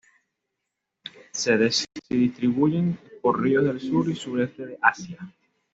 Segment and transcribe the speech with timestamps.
[1.31, 1.55] Se
[2.09, 5.19] distribuyen por ríos del sur y sureste de Asia.